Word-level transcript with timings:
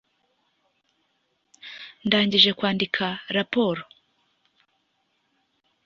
Ndangije 2.05 2.51
kwandika 2.57 3.05
raporo 3.35 3.83